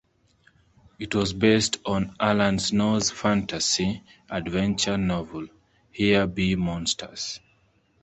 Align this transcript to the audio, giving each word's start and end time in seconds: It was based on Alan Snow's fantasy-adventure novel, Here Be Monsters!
It 0.97 1.13
was 1.13 1.31
based 1.31 1.77
on 1.85 2.15
Alan 2.19 2.57
Snow's 2.57 3.11
fantasy-adventure 3.11 4.97
novel, 4.97 5.45
Here 5.91 6.25
Be 6.25 6.55
Monsters! 6.55 7.39